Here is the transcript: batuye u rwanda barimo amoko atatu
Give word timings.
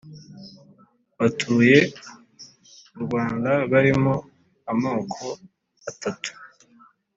batuye 1.17 1.77
u 2.95 2.97
rwanda 3.03 3.51
barimo 3.71 4.13
amoko 4.71 5.25
atatu 5.89 6.31